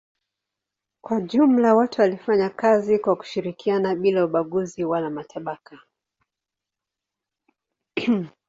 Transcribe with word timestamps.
Kwa 1.03 1.21
jumla 1.21 1.75
watu 1.75 2.01
walifanya 2.01 2.49
kazi 2.49 2.99
kwa 2.99 3.15
kushirikiana 3.15 3.95
bila 3.95 4.25
ubaguzi 4.25 4.83
wala 4.83 5.09
matabaka. 5.09 5.79